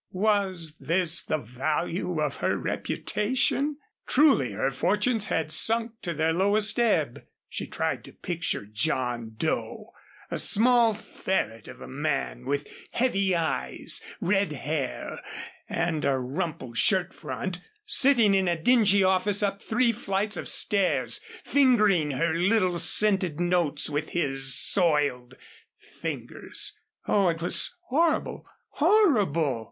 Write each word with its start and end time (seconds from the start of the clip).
Was 0.13 0.79
this 0.79 1.21
the 1.23 1.37
value 1.37 2.19
of 2.21 2.37
her 2.37 2.57
reputation? 2.57 3.77
Truly 4.07 4.53
her 4.53 4.71
fortunes 4.71 5.27
had 5.27 5.51
sunk 5.51 5.91
to 6.01 6.15
their 6.15 6.33
lowest 6.33 6.79
ebb. 6.79 7.23
She 7.47 7.67
tried 7.67 8.03
to 8.05 8.11
picture 8.11 8.65
John 8.65 9.35
Doe, 9.37 9.91
a 10.31 10.39
small 10.39 10.95
ferret 10.95 11.67
of 11.67 11.81
a 11.81 11.87
man 11.87 12.45
with 12.45 12.67
heavy 12.93 13.35
eyes, 13.35 14.01
red 14.19 14.53
hair, 14.53 15.21
and 15.69 16.03
a 16.03 16.17
rumpled 16.17 16.79
shirt 16.79 17.13
front, 17.13 17.61
sitting 17.85 18.33
in 18.33 18.47
a 18.47 18.59
dingy 18.59 19.03
office 19.03 19.43
up 19.43 19.61
three 19.61 19.91
flights 19.91 20.35
of 20.35 20.49
stairs, 20.49 21.21
fingering 21.43 22.09
her 22.09 22.33
little 22.33 22.79
scented 22.79 23.39
notes 23.39 23.87
with 23.87 24.09
his 24.09 24.55
soiled 24.55 25.35
fingers. 25.79 26.75
Oh, 27.07 27.29
it 27.29 27.39
was 27.39 27.75
horrible 27.89 28.47
horrible! 28.69 29.27